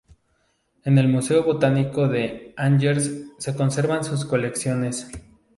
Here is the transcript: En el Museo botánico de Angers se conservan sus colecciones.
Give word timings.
En 0.83 0.97
el 0.97 1.07
Museo 1.09 1.43
botánico 1.43 2.07
de 2.07 2.55
Angers 2.57 3.11
se 3.37 3.55
conservan 3.55 4.03
sus 4.03 4.25
colecciones. 4.25 5.07